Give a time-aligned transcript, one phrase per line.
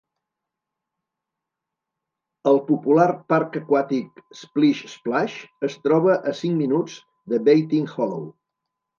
[2.51, 5.35] El popular parc aquàtic Splish Splash
[5.67, 6.97] es troba a cinc minuts
[7.35, 8.25] de Baiting Hollow.